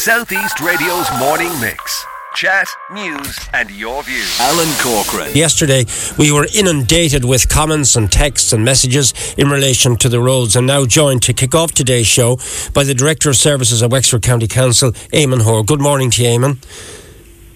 [0.00, 2.06] Southeast Radio's morning mix.
[2.34, 4.34] Chat, news, and your views.
[4.40, 5.30] Alan Corcoran.
[5.36, 5.84] Yesterday,
[6.18, 10.66] we were inundated with comments and texts and messages in relation to the roads, and
[10.66, 12.38] now joined to kick off today's show
[12.72, 15.64] by the Director of Services at Wexford County Council, Eamon Hoare.
[15.64, 16.56] Good morning to you, Eamon.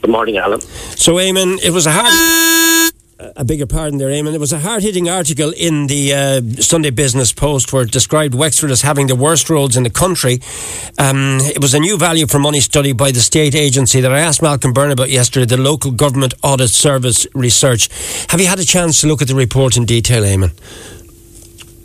[0.02, 0.60] Good morning, Alan.
[0.60, 2.73] So, Eamon, it was a hard.
[3.36, 4.34] A bigger pardon there, Eamon.
[4.34, 8.34] It was a hard hitting article in the uh, Sunday Business Post where it described
[8.34, 10.40] Wexford as having the worst roads in the country.
[10.98, 14.20] Um, it was a new value for money study by the state agency that I
[14.20, 17.88] asked Malcolm Byrne about yesterday, the Local Government Audit Service Research.
[18.30, 20.52] Have you had a chance to look at the report in detail, Eamon?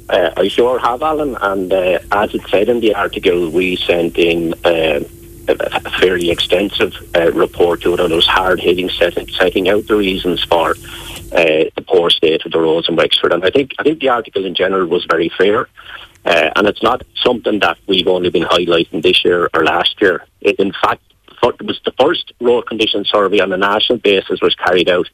[0.10, 1.38] Uh, I sure have, Alan.
[1.40, 5.02] And uh, as it said in the article, we sent in uh,
[5.48, 9.88] a fairly extensive uh, report to it, and it was hard hitting, setting, setting out
[9.88, 10.76] the reasons for
[11.32, 13.34] uh, the poor state of the roads in Wexford.
[13.34, 15.68] And I think I think the article in general was very fair.
[16.26, 20.26] Uh, and it's not something that we've only been highlighting this year or last year.
[20.42, 21.02] It, in fact,
[21.42, 25.10] it was the first road condition survey on a national basis was carried out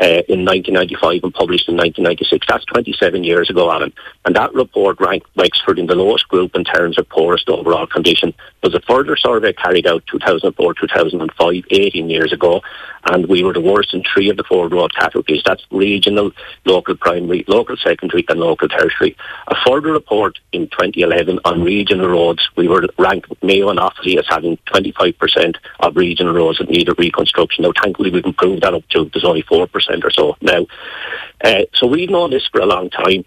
[0.00, 2.46] uh, in 1995 and published in 1996.
[2.48, 3.92] That's 27 years ago, Alan.
[4.24, 8.32] And that report ranked Wexford in the lowest group in terms of poorest overall condition.
[8.62, 12.62] There was a further survey carried out 2004-2005, 18 years ago,
[13.04, 15.42] and we were the worst in three of the four road categories.
[15.44, 16.30] That's regional,
[16.64, 19.16] local primary, local secondary and local tertiary.
[19.48, 24.26] A further report in 2011 on regional roads, we were ranked Mayo and Offaly as
[24.28, 27.64] having 25% of regional roads that needed reconstruction.
[27.64, 30.66] Now, thankfully, we've improved that up to there's only 4% or so now.
[31.42, 33.24] Uh, so we've known this for a long time.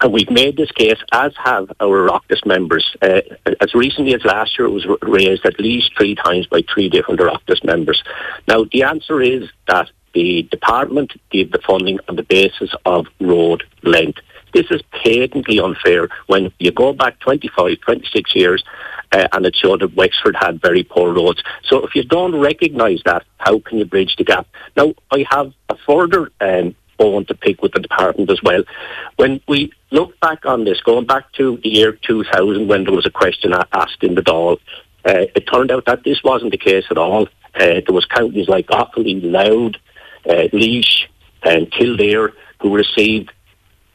[0.00, 2.86] And we've made this case, as have our Oireachtas members.
[3.02, 3.20] Uh,
[3.60, 7.20] as recently as last year, it was raised at least three times by three different
[7.20, 8.02] Oireachtas members.
[8.46, 13.64] Now, the answer is that the department gave the funding on the basis of road
[13.82, 14.20] length.
[14.52, 18.64] This is patently unfair when you go back 25, 26 years
[19.12, 21.42] uh, and it showed that Wexford had very poor roads.
[21.64, 24.46] So if you don't recognise that, how can you bridge the gap?
[24.76, 28.62] Now, I have a further um, bone to pick with the department as well.
[29.16, 33.06] When we look back on this, going back to the year 2000 when there was
[33.06, 34.58] a question asked in the Dáil,
[35.04, 37.28] uh, it turned out that this wasn't the case at all.
[37.54, 39.76] Uh, there was counties like Offaly, Louth,
[40.28, 41.06] uh, Laois
[41.44, 43.32] and Kildare who received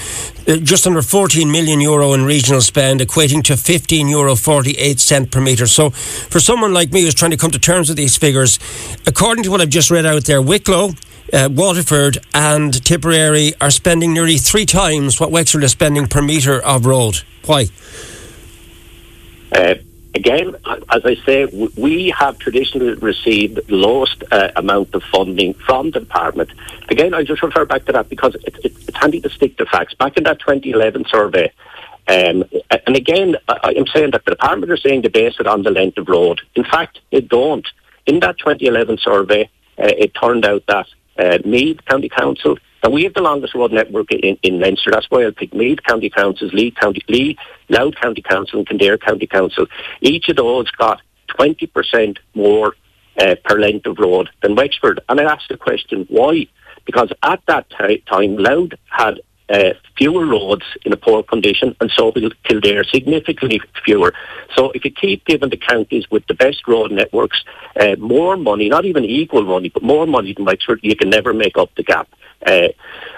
[0.46, 5.17] uh, just under 14 million euro in regional spend, equating to 15 euro 48 cent
[5.26, 5.66] per metre.
[5.66, 8.58] So for someone like me who's trying to come to terms with these figures,
[9.06, 10.90] according to what I've just read out there, Wicklow,
[11.32, 16.58] uh, Waterford and Tipperary are spending nearly three times what Wexford is spending per metre
[16.60, 17.22] of road.
[17.44, 17.66] Why?
[19.52, 19.74] Uh,
[20.14, 20.54] again,
[20.90, 21.46] as I say,
[21.76, 26.50] we have traditionally received the lowest uh, amount of funding from the department.
[26.88, 29.66] Again, I just refer back to that because it, it, it's handy to stick to
[29.66, 29.94] facts.
[29.94, 31.52] Back in that 2011 survey,
[32.08, 32.44] um,
[32.86, 35.70] and again, I am saying that the department are saying to base it on the
[35.70, 36.40] length of road.
[36.54, 37.66] In fact, they don't.
[38.06, 40.86] In that 2011 survey, uh, it turned out that
[41.18, 44.90] uh, Meath County Council, and we have the longest road network in, in Leinster.
[44.90, 47.36] That's why I picked Meath County Councils, Lee County, Lee,
[47.68, 49.66] Louth County Council, and Kildare County Council.
[50.00, 51.02] Each of those got
[51.38, 52.74] 20% more
[53.18, 55.00] uh, per length of road than Wexford.
[55.08, 56.46] And I asked the question, why?
[56.86, 61.90] Because at that t- time, Louth had uh, fewer roads in a poor condition, and
[61.90, 64.12] so will Kildare significantly fewer.
[64.54, 67.42] So if you keep giving the counties with the best road networks
[67.78, 71.32] uh, more money, not even equal money, but more money than Wexford, you can never
[71.32, 72.08] make up the gap.
[72.46, 72.68] Uh,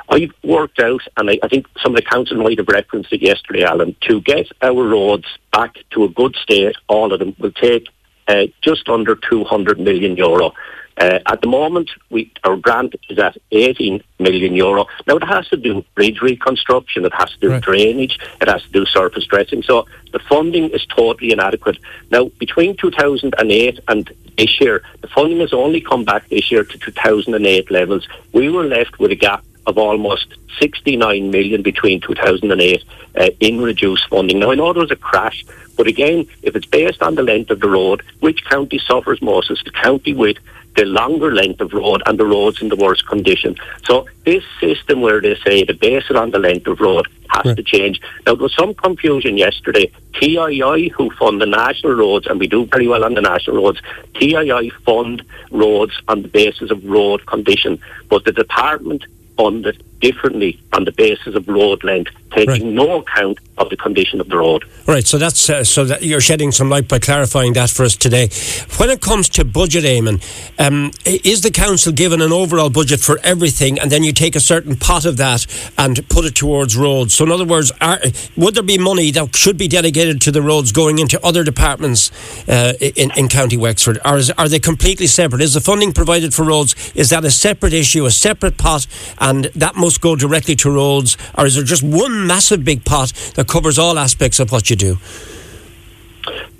[0.09, 3.23] I've worked out, and I, I, think some of the council might have referenced it
[3.23, 7.53] yesterday, Alan, to get our roads back to a good state, all of them, will
[7.53, 7.88] take
[8.29, 10.53] uh, just under 200 million euro.
[10.97, 14.87] Uh, at the moment, we, our grant is at 18 million euro.
[15.07, 17.63] Now, it has to do bridge reconstruction, it has to do right.
[17.63, 19.63] drainage, it has to do surface dressing.
[19.63, 21.79] So the funding is totally inadequate.
[22.11, 26.79] Now, between 2008 and this year, the funding has only come back this year to
[26.79, 28.07] 2008 levels.
[28.33, 32.85] We were left with a gap of almost 69 million between 2008
[33.17, 34.39] uh, in reduced funding.
[34.41, 35.45] Now, I know there was a crash,
[35.77, 39.51] but again, if it's based on the length of the road, which county suffers most
[39.51, 40.37] is the county with
[40.77, 43.57] the longer length of road and the roads in the worst condition.
[43.85, 47.45] So this system where they say to base it on the length of road has
[47.45, 47.56] right.
[47.56, 48.01] to change.
[48.27, 49.91] Now there was some confusion yesterday.
[50.15, 53.81] TII who fund the national roads and we do very well on the national roads,
[54.15, 57.81] TII fund roads on the basis of road condition.
[58.09, 59.05] But the department
[59.41, 62.62] funded differently on the basis of road length, taking right.
[62.62, 64.65] no account of the condition of the road.
[64.87, 65.06] Right.
[65.06, 68.31] So that's uh, so that you're shedding some light by clarifying that for us today.
[68.79, 70.23] When it comes to budget, Eamon,
[70.59, 74.41] um, is the council given an overall budget for everything, and then you take a
[74.41, 75.47] certain pot of that
[75.77, 77.15] and put it towards roads?
[77.15, 78.00] So, in other words, are,
[78.37, 82.11] would there be money that should be dedicated to the roads going into other departments
[82.49, 85.43] uh, in, in County Wexford, or is, are they completely separate?
[85.43, 88.87] Is the funding provided for roads is that a separate issue, a separate pot,
[89.19, 93.12] and that must go directly to roads, or is there just one massive big pot
[93.34, 94.99] that covers all aspects of what you do?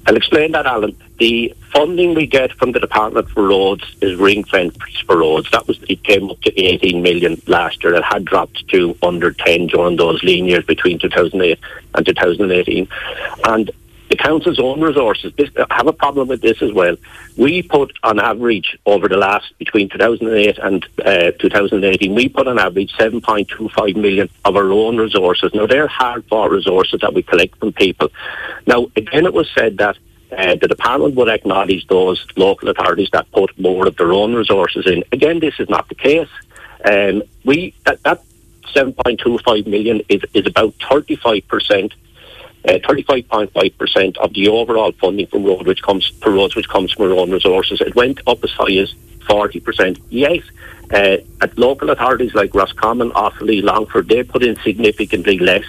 [0.06, 0.96] I'll explain that, Alan.
[1.18, 5.50] The funding we get from the Department for Roads is ring fenced for roads.
[5.50, 7.94] That was it came up to 18 million last year.
[7.94, 11.58] It had dropped to under 10 during those lean years between 2008
[11.94, 12.88] and 2018.
[13.44, 13.70] And
[14.20, 16.96] council's own resources this, have a problem with this as well.
[17.37, 22.58] We put on average over the last between 2008 and uh, 2018, we put on
[22.58, 25.52] average 7.25 million of our own resources.
[25.55, 28.11] Now they're hard fought resources that we collect from people.
[28.67, 29.96] Now again, it was said that
[30.37, 34.87] uh, the department would acknowledge those local authorities that put more of their own resources
[34.87, 35.02] in.
[35.12, 36.28] Again, this is not the case.
[36.84, 38.22] Um, we that, that
[38.75, 41.94] 7.25 million is, is about 35 percent
[42.64, 47.06] 35.5% uh, of the overall funding from road which comes for roads which comes from
[47.06, 47.80] our own resources.
[47.80, 50.00] It went up as high as 40%.
[50.10, 50.42] Yes,
[50.92, 55.64] uh, at local authorities like Roscommon, Offaly, Longford, they put in significantly less.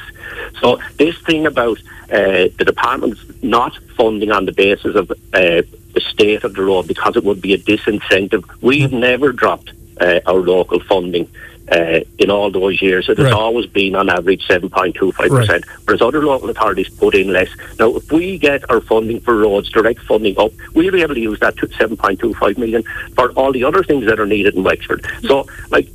[0.59, 1.79] So this thing about
[2.11, 6.87] uh, the department's not funding on the basis of uh, the state of the road
[6.87, 8.43] because it would be a disincentive.
[8.61, 8.99] We've mm.
[8.99, 11.29] never dropped uh, our local funding
[11.71, 13.09] uh, in all those years.
[13.09, 13.33] It has right.
[13.33, 15.63] always been on average 7.25%, right.
[15.85, 17.49] whereas other local authorities put in less.
[17.79, 21.21] Now, if we get our funding for roads, direct funding up, we'll be able to
[21.21, 22.83] use that to 7.25 million
[23.15, 25.05] for all the other things that are needed in Wexford.
[25.23, 25.87] So, like,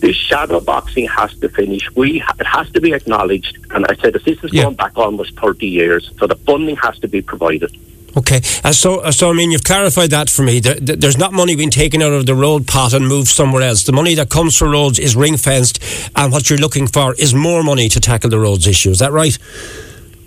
[0.00, 1.90] this shadow boxing has to finish.
[1.94, 4.62] We it has to be acknowledged, and I said this is yeah.
[4.62, 7.76] going back almost 30 years, so the funding has to be provided.
[8.16, 10.60] Okay, uh, so uh, so I mean you've clarified that for me.
[10.60, 13.84] There, there's not money being taken out of the road pot and moved somewhere else.
[13.84, 15.82] The money that comes for roads is ring fenced,
[16.16, 18.90] and what you're looking for is more money to tackle the roads issue.
[18.90, 19.38] Is that right?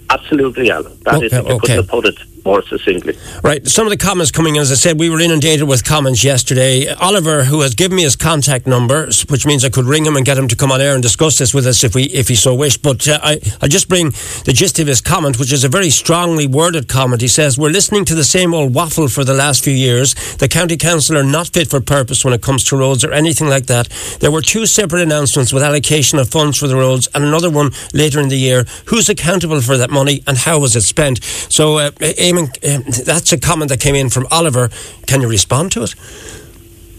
[0.10, 0.98] Absolutely, Alan.
[1.04, 1.58] That okay, is, okay.
[1.60, 3.18] couldn't have put it more succinctly.
[3.44, 3.66] Right.
[3.68, 6.94] Some of the comments coming in, as I said, we were inundated with comments yesterday.
[6.94, 10.26] Oliver, who has given me his contact number, which means I could ring him and
[10.26, 12.36] get him to come on air and discuss this with us if we if he
[12.36, 12.82] so wished.
[12.82, 14.12] But uh, I I just bring
[14.46, 17.22] the gist of his comment, which is a very strongly worded comment.
[17.22, 20.14] He says we're listening to the same old waffle for the last few years.
[20.38, 23.48] The county council are not fit for purpose when it comes to roads or anything
[23.48, 23.88] like that.
[24.20, 27.72] There were two separate announcements with allocation of funds for the roads and another one
[27.94, 28.66] later in the year.
[28.88, 31.24] Who's accountable for that money and how was it spent?
[31.24, 31.78] So.
[31.78, 31.92] Uh,
[32.38, 34.70] um, that's a comment that came in from Oliver.
[35.08, 35.96] Can you respond to it?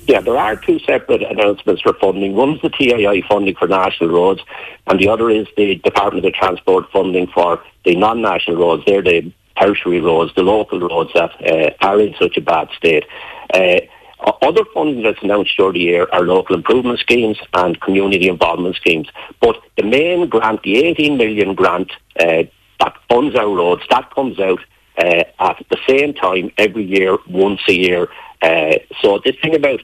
[0.07, 2.35] Yeah, there are two separate announcements for funding.
[2.35, 4.43] One is the TII funding for national roads,
[4.87, 8.83] and the other is the Department of Transport funding for the non-national roads.
[8.87, 13.05] They're the tertiary roads, the local roads that uh, are in such a bad state.
[13.53, 13.81] Uh,
[14.43, 19.09] other funding that's announced during the year are local improvement schemes and community involvement schemes.
[19.41, 22.45] But the main grant, the 18 million grant uh,
[22.81, 24.61] that funds our roads, that comes out
[24.98, 28.08] uh, at the same time every year, once a year.
[28.42, 29.80] Uh, so the thing about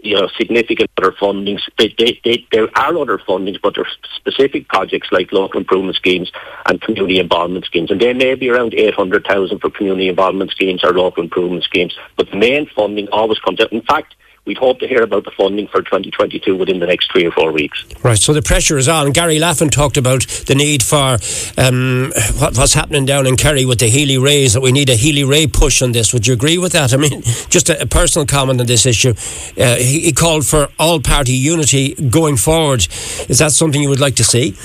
[0.00, 3.90] you know significant other fundings, they, they, they, there are other fundings, but there are
[4.16, 6.30] specific projects like local improvement schemes
[6.66, 10.50] and community involvement schemes, and they may be around eight hundred thousand for community involvement
[10.50, 11.94] schemes or local improvement schemes.
[12.16, 13.72] But the main funding always comes out.
[13.72, 14.14] In fact,
[14.46, 17.52] we'd hope to hear about the funding for 2022 within the next three or four
[17.52, 17.84] weeks.
[18.02, 19.12] Right, so the pressure is on.
[19.12, 21.18] Garry Laffan talked about the need for
[21.56, 25.46] um, what, what's happening down in Kerry with the Healy-Raes, that we need a Healy-Rae
[25.46, 26.12] push on this.
[26.12, 26.92] Would you agree with that?
[26.92, 29.14] I mean, just a, a personal comment on this issue.
[29.58, 32.86] Uh, he, he called for all-party unity going forward.
[33.28, 34.56] Is that something you would like to see?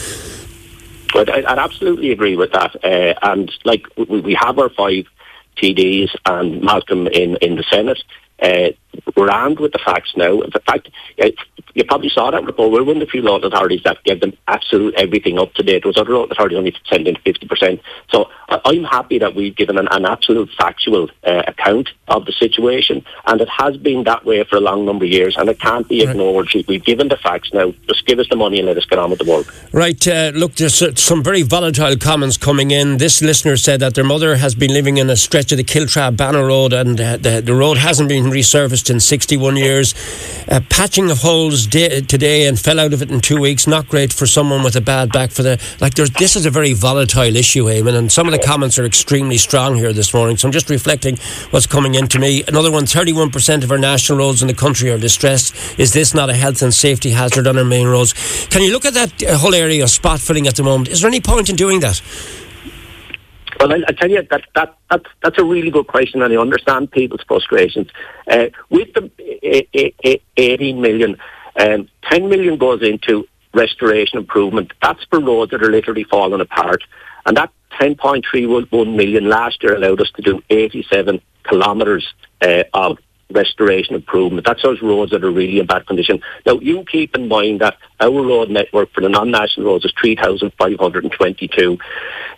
[1.14, 2.76] But I, I'd absolutely agree with that.
[2.84, 5.06] Uh, and like we, we have our five
[5.58, 8.02] TDs and Malcolm in, in the Senate.
[8.42, 8.70] Uh,
[9.16, 10.42] we're armed with the facts now.
[10.42, 10.90] In fact,
[11.22, 11.30] uh,
[11.74, 12.72] you probably saw that report.
[12.72, 15.84] We're one of the few local authorities that gave them absolute everything up to date.
[15.84, 17.80] There was other local authorities only send in 50%.
[18.10, 23.06] So I'm happy that we've given an, an absolute factual uh, account of the situation,
[23.28, 25.88] and it has been that way for a long number of years, and it can't
[25.88, 26.54] be ignored.
[26.54, 26.68] Right.
[26.68, 27.74] We've given the facts now.
[27.88, 29.48] Just give us the money and let us get on with the work.
[29.72, 30.06] Right.
[30.08, 32.98] Uh, look, there's uh, some very volatile comments coming in.
[32.98, 36.16] This listener said that their mother has been living in a stretch of the Kiltra
[36.16, 39.94] Banner Road, and uh, the, the road hasn't been resurfaced in 61 years.
[40.70, 43.68] Patching of holes day, today and fell out of it in two weeks.
[43.68, 45.32] Not great for someone with a bad back.
[45.32, 48.80] For the like, this is a very volatile issue, Eamon, and some of the comments
[48.80, 50.38] are extremely strong here this morning.
[50.38, 51.18] So I'm just reflecting
[51.52, 52.44] what's coming into me.
[52.48, 55.80] Another one: 31% of our national roads in the country are distressed.
[55.80, 58.14] Is this not a health and safety hazard on our main roads?
[58.48, 60.90] Can you look at that uh, whole area of spot filling at the moment?
[60.90, 62.02] Is there any point in doing that?
[63.60, 66.38] Well, I, I, tell you that, that that that's a really good question, and I
[66.38, 67.90] understand people's frustrations.
[68.26, 69.12] Uh, with the
[69.44, 71.18] uh, uh, 18 million,
[71.60, 74.72] um, 10 million goes into restoration improvement.
[74.82, 76.84] That's for roads that are literally falling apart,
[77.26, 77.52] and that
[77.82, 82.08] 10.31 million last year allowed us to do 87 kilometres
[82.42, 82.98] uh, of
[83.32, 84.46] restoration improvement.
[84.46, 86.22] That's those roads that are really in bad condition.
[86.46, 91.78] Now, you keep in mind that our road network for the non-national roads is 3,522.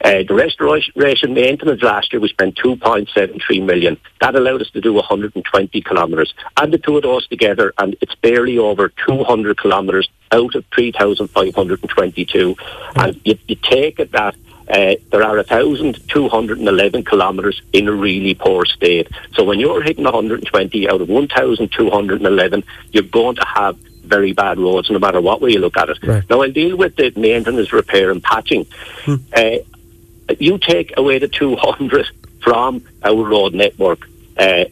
[0.03, 3.97] Uh, the restoration maintenance last year, we spent 2.73 million.
[4.19, 6.33] That allowed us to do 120 kilometres.
[6.57, 12.55] Add the two of those together and it's barely over 200 kilometres out of 3,522.
[12.95, 14.35] And you, you take it that
[14.71, 19.09] uh, there are 1,211 kilometres in a really poor state.
[19.33, 24.89] So when you're hitting 120 out of 1,211, you're going to have very bad roads
[24.89, 25.97] no matter what way you look at it.
[26.03, 26.23] Right.
[26.29, 28.65] Now I'll deal with the maintenance, repair and patching.
[29.03, 29.15] Hmm.
[29.33, 29.57] Uh,
[30.39, 32.07] you take away the 200
[32.41, 34.65] from our road network, uh,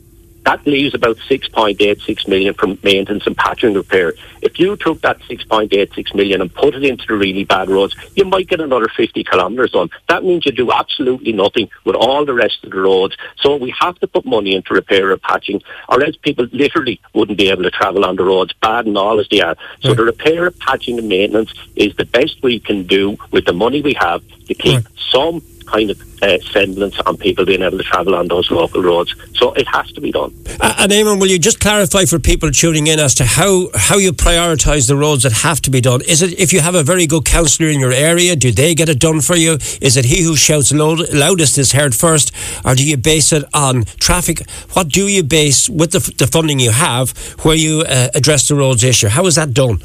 [0.45, 4.13] that leaves about 6.86 million for maintenance and patching repair.
[4.41, 8.25] If you took that 6.86 million and put it into the really bad roads, you
[8.25, 9.89] might get another 50 kilometres on.
[10.07, 13.17] That means you do absolutely nothing with all the rest of the roads.
[13.37, 17.37] So we have to put money into repair or patching, or else people literally wouldn't
[17.37, 19.55] be able to travel on the roads, bad and all as they are.
[19.81, 19.97] So right.
[19.97, 23.81] the repair, and patching and maintenance is the best we can do with the money
[23.81, 24.85] we have to keep right.
[25.11, 29.13] some kind of uh, semblance on people being able to travel on those local roads.
[29.35, 30.31] So it has to be done.
[30.59, 33.97] Uh, and Eamon, will you just clarify for people tuning in as to how, how
[33.97, 36.01] you prioritise the roads that have to be done?
[36.01, 38.89] Is it if you have a very good councillor in your area, do they get
[38.89, 39.53] it done for you?
[39.81, 42.31] Is it he who shouts loud, loudest is heard first?
[42.65, 44.49] Or do you base it on traffic?
[44.73, 47.11] What do you base, with the, the funding you have,
[47.43, 49.07] where you uh, address the roads issue?
[49.07, 49.79] How is that done?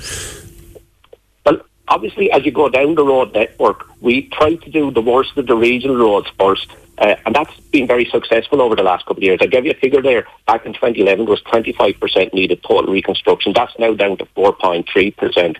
[1.89, 5.47] Obviously, as you go down the road network, we try to do the worst of
[5.47, 6.69] the regional roads first.
[6.97, 9.39] Uh, and that's been very successful over the last couple of years.
[9.43, 10.27] I gave you a figure there.
[10.47, 13.53] Back in 2011, there was 25% needed total reconstruction.
[13.53, 15.57] That's now down to 4.3%.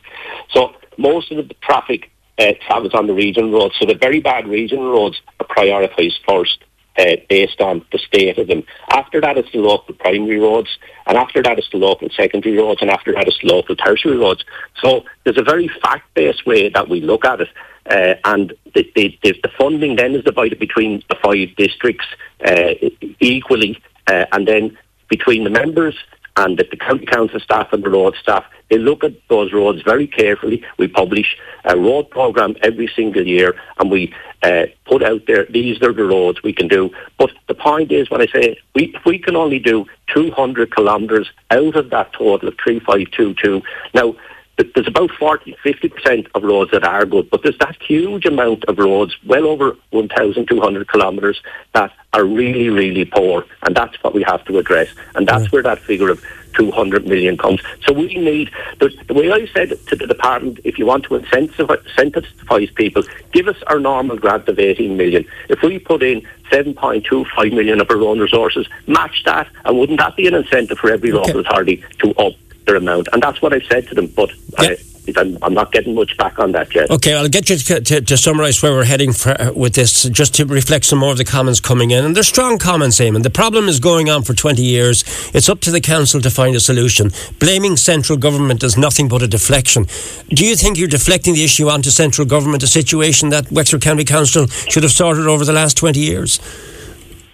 [0.51, 3.75] So most of the traffic uh, travels on the regional roads.
[3.81, 6.65] So the very bad regional roads are prioritised first
[6.99, 8.65] uh, based on the state of them.
[8.91, 10.69] After that, it's the local primary roads,
[11.07, 14.17] and after that, it's the local secondary roads, and after that, it's the local tertiary
[14.17, 14.45] roads.
[14.83, 17.49] So there's a very fact-based way that we look at it,
[17.91, 22.07] uh, and the, the, the, funding then is divided between the five districts
[22.45, 22.75] uh,
[23.21, 25.95] equally, uh, and then between the members
[26.37, 29.83] and the, the county council staff and the road staff, they look at those roads
[29.83, 30.65] very carefully.
[30.79, 34.13] We publish a road programme every single year and we
[34.43, 36.91] uh, put out there, these are the roads we can do.
[37.19, 41.77] But the point is, when I say we, we can only do 200 kilometres out
[41.77, 43.63] of that total of 3522,
[43.95, 44.17] now
[44.57, 48.79] there's about 40, 50% of roads that are good, but there's that huge amount of
[48.79, 51.41] roads, well over 1,200 kilometres,
[51.73, 53.45] that are really, really poor.
[53.63, 54.89] And that's what we have to address.
[55.17, 57.61] And that's where that figure of 200 million comes.
[57.85, 61.19] So we need, the, the way I said to the department, if you want to
[61.19, 65.25] incentivise people, give us our normal grant of 18 million.
[65.49, 70.17] If we put in 7.25 million of our own resources, match that, and wouldn't that
[70.17, 71.19] be an incentive for every okay.
[71.19, 72.35] local authority to up
[72.67, 73.09] their amount.
[73.13, 74.07] And that's what I said to them.
[74.09, 74.31] But
[74.61, 74.75] yeah.
[75.17, 76.91] I'm, I'm, not getting much back on that yet.
[76.91, 80.05] Okay, I'll get you to, to, to summarise where we're heading for, uh, with this,
[80.05, 82.05] just to reflect some more of the comments coming in.
[82.05, 83.23] And they're strong comments, Eamon.
[83.23, 85.05] The problem is going on for 20 years.
[85.35, 87.11] It's up to the council to find a solution.
[87.39, 89.87] Blaming central government is nothing but a deflection.
[90.31, 94.05] Do you think you're deflecting the issue onto central government, a situation that Wexford County
[94.05, 96.41] Council should have sorted over the last 20 years?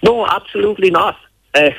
[0.02, 1.16] No, absolutely not.
[1.54, 1.70] Uh,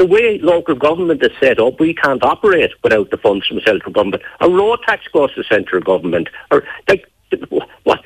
[0.00, 3.92] the way local government is set up, we can't operate without the funds from central
[3.92, 4.22] government.
[4.40, 6.30] A road tax goes to central government.
[6.50, 7.06] Or like
[7.84, 8.02] what?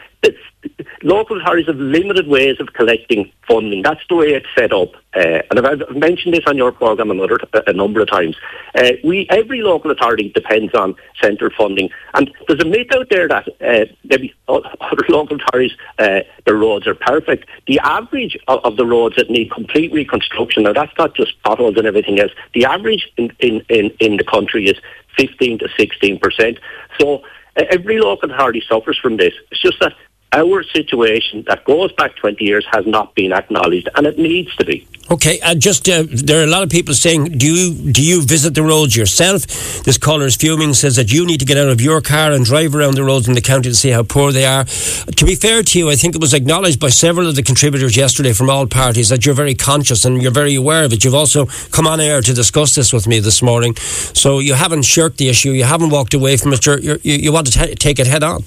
[1.05, 3.83] Local authorities have limited ways of collecting funding.
[3.83, 4.95] That's the way it's set up.
[5.15, 8.37] Uh, and I've mentioned this on your programme another, a number of times.
[8.75, 13.29] Uh, we every local authority depends on central funding, and there's a myth out there
[13.29, 14.71] that uh, maybe other
[15.09, 17.49] local authorities uh, their roads are perfect.
[17.69, 21.77] The average of, of, the roads that need complete reconstruction, now that's not just potholes
[21.77, 22.33] and everything else.
[22.55, 24.79] The average in in, in, in the country is
[25.17, 26.59] 15 to 16 percent.
[26.99, 27.23] So
[27.57, 29.35] every local authority suffers from this.
[29.51, 29.93] It's just that
[30.35, 34.65] our situation that goes back 20 years has not been acknowledged, and it needs to
[34.65, 34.87] be.
[35.11, 38.23] Okay, uh, just uh, there are a lot of people saying, do you do you
[38.23, 39.43] visit the roads yourself?
[39.85, 42.45] This caller is fuming, says that you need to get out of your car and
[42.45, 44.65] drive around the roads in the county to see how poor they are.
[44.65, 47.97] To be fair to you, I think it was acknowledged by several of the contributors
[47.97, 51.05] yesterday from all parties that you're very conscious and you're very aware of it.
[51.05, 54.83] You've also come on air to discuss this with me this morning, so you haven't
[54.83, 56.65] shirked the issue, you haven't walked away from it.
[56.65, 58.43] You're, you want to t- take it head on.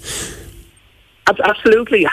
[1.27, 2.07] Absolutely.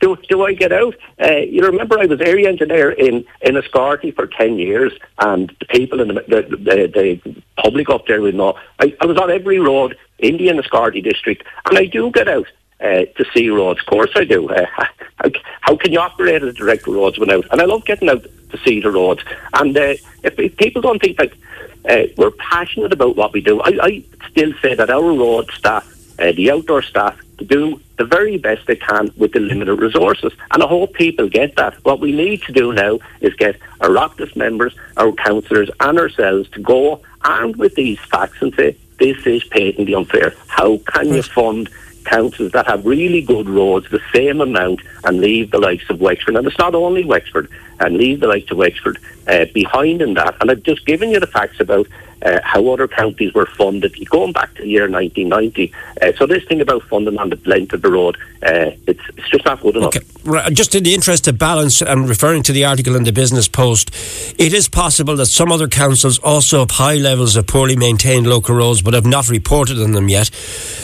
[0.00, 0.94] Do, do I get out?
[1.20, 5.66] Uh, you remember I was area engineer in, in Enniscorthy for 10 years and the
[5.66, 8.58] people in the, the, the, the public up there would know.
[8.78, 12.46] I, I, was on every road in the Enniscorthy district and I do get out
[12.80, 13.80] uh, to see roads.
[13.80, 14.48] Of course I do.
[14.48, 14.66] Uh,
[15.16, 17.46] how, how, can you operate as a direct roads without?
[17.50, 19.22] And I love getting out to see the roads.
[19.54, 21.34] And uh, if, if, people don't think like
[21.88, 25.86] uh, we're passionate about what we do, I, I still say that our road staff,
[26.18, 30.32] uh, the outdoor staff, to do the very best they can with the limited resources.
[30.50, 31.74] And I hope people get that.
[31.84, 36.48] What we need to do now is get our Oireachtas members, our councillors, and ourselves
[36.50, 40.34] to go armed with these facts and say, this is patently unfair.
[40.48, 41.68] How can you fund
[42.04, 46.36] councils that have really good roads the same amount and leave the likes of Wexford?
[46.36, 47.48] And it's not only Wexford,
[47.80, 50.36] and leave the likes of Wexford uh, behind in that.
[50.40, 51.86] And I've just given you the facts about
[52.22, 55.72] uh, how other counties were funded going back to the year 1990.
[56.02, 59.28] Uh, so this thing about funding on the length of the road, uh, it's, it's
[59.30, 59.96] just not good enough.
[59.96, 60.06] Okay.
[60.24, 60.52] Right.
[60.52, 63.90] Just in the interest of balance, and referring to the article in the Business Post,
[64.38, 68.56] it is possible that some other councils also have high levels of poorly maintained local
[68.56, 70.30] roads, but have not reported on them yet.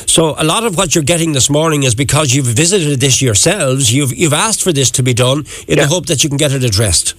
[0.06, 3.92] So a lot of what you're getting this morning is because you've visited this yourselves.
[3.92, 5.84] You've you've asked for this to be done in yeah.
[5.84, 7.14] the hope that you can get it addressed.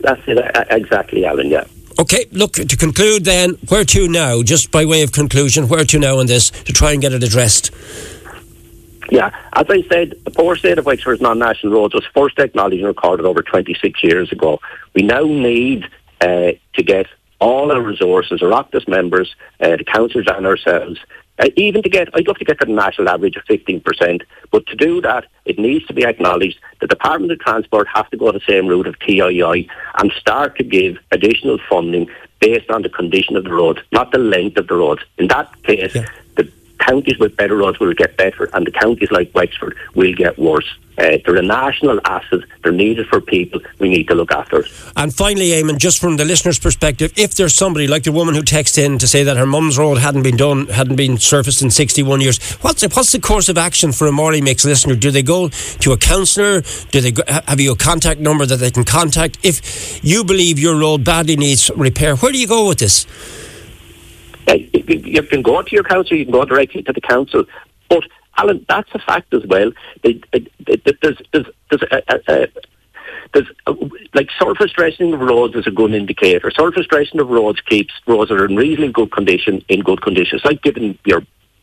[0.00, 0.38] That's it,
[0.70, 1.48] exactly, Alan.
[1.48, 1.64] Yeah.
[1.98, 5.98] Okay, look, to conclude then, where to now, just by way of conclusion, where to
[5.98, 7.70] now in this to try and get it addressed?
[9.10, 12.86] Yeah, as I said, the poor state of Wexford's non-national roads was first acknowledged and
[12.86, 14.60] recorded over 26 years ago.
[14.94, 15.88] We now need
[16.20, 17.06] uh, to get
[17.38, 20.98] all our resources, our Oireachtas members, uh, the councillors and ourselves,
[21.38, 24.66] uh, even to get, I'd love to get to the national average of 15%, but
[24.66, 28.16] to do that, it needs to be acknowledged that the Department of Transport has to
[28.16, 29.68] go the same route of TII
[29.98, 32.08] and start to give additional funding
[32.40, 35.02] based on the condition of the roads, not the length of the roads.
[35.18, 36.06] In that case, yeah.
[36.78, 40.68] Counties with better roads will get better and the counties like Wexford will get worse.
[40.98, 42.40] Uh, they're a national asset.
[42.62, 43.60] They're needed for people.
[43.78, 44.64] We need to look after.
[44.96, 48.40] And finally, Eamon, just from the listener's perspective, if there's somebody like the woman who
[48.40, 51.70] texted in to say that her mum's road hadn't been done, hadn't been surfaced in
[51.70, 54.94] 61 years, what's the, what's the course of action for a Morning Mix listener?
[54.96, 56.62] Do they go to a councillor?
[56.90, 59.38] Do they go, have you a contact number that they can contact?
[59.42, 63.06] If you believe your road badly needs repair, where do you go with this?
[64.48, 66.16] Uh, you can go to your council.
[66.16, 67.44] You can go directly to the council,
[67.88, 68.04] but
[68.38, 69.72] Alan, that's a fact as well.
[70.02, 70.20] There's
[71.02, 72.48] there's there's a, a, a
[73.32, 73.48] there's
[74.14, 76.50] like surface dressing of roads is a good indicator.
[76.50, 80.36] Surface dressing of roads keeps roads that are in reasonably good condition in good condition.
[80.36, 81.22] It's like giving your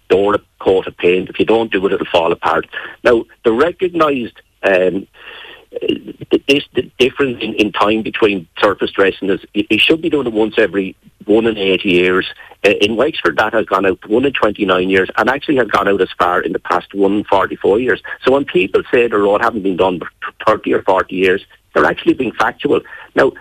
[0.10, 1.30] door a coat of paint.
[1.30, 2.68] If you don't do it, it'll fall apart.
[3.04, 5.08] Now, the recognised um,
[6.48, 10.34] this the difference in, in time between surface dressing is you should be done it
[10.34, 12.28] once every one in eight years.
[12.66, 15.88] Uh, in Wexford, that has gone out one in 29 years and actually has gone
[15.88, 18.02] out as far in the past one in 44 years.
[18.24, 20.10] So when people say the road haven't been done for
[20.46, 22.82] 30 or 40 years, they're actually being factual.
[23.16, 23.32] Now,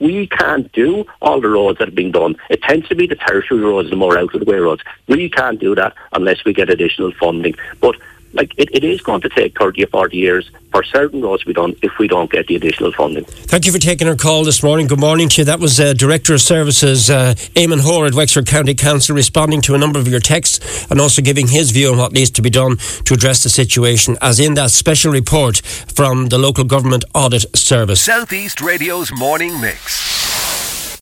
[0.00, 2.36] we can't do all the roads that have been done.
[2.48, 4.82] It tends to be the tertiary roads, and the more out of the way roads.
[5.08, 7.54] We can't do that unless we get additional funding.
[7.80, 7.96] But
[8.32, 11.48] like it, it is going to take 30 or 40 years for certain roads to
[11.48, 13.24] be done if we don't get the additional funding.
[13.24, 14.86] Thank you for taking our call this morning.
[14.86, 15.44] Good morning to you.
[15.44, 19.74] That was uh, Director of Services uh, Eamon Hoare at Wexford County Council responding to
[19.74, 22.50] a number of your texts and also giving his view on what needs to be
[22.50, 27.44] done to address the situation, as in that special report from the Local Government Audit
[27.56, 28.00] Service.
[28.00, 30.21] Southeast Radio's morning mix.